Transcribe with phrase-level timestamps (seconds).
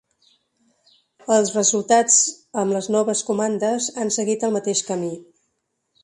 [1.33, 2.15] Els resultats
[2.61, 5.11] amb les noves comandes han seguit el mateix camí.